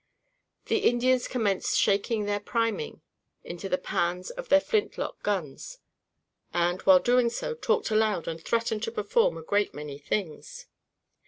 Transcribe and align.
The 0.65 0.79
Indians 0.79 1.27
commenced 1.27 1.77
shaking 1.77 2.25
their 2.25 2.39
priming 2.39 3.03
into 3.43 3.69
the 3.69 3.77
pans 3.77 4.31
of 4.31 4.49
their 4.49 4.59
flint 4.59 4.97
lock 4.97 5.21
guns, 5.21 5.77
and, 6.51 6.81
while 6.81 6.97
doing 6.97 7.29
so, 7.29 7.53
talked 7.53 7.91
loud 7.91 8.27
and 8.27 8.43
threatened 8.43 8.81
to 8.81 8.91
perform 8.91 9.37
a 9.37 9.43
great 9.43 9.75
many 9.75 9.99
things. 9.99 10.65